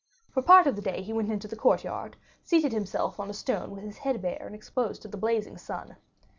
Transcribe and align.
For 0.31 0.41
part 0.41 0.65
of 0.65 0.75
the 0.75 0.81
day 0.81 1.03
he 1.03 1.13
went 1.13 1.31
into 1.31 1.47
the 1.47 1.55
courtyard, 1.55 2.17
seated 2.43 2.71
himself 2.73 3.19
on 3.19 3.29
a 3.29 3.35
stone 3.35 3.69
with 3.69 3.83
his 3.83 3.99
head 3.99 4.19
bare 4.19 4.47
and 4.47 4.55
exposed 4.55 5.03
to 5.03 5.07
the 5.07 5.15
blazing 5.15 5.59
sun. 5.59 5.95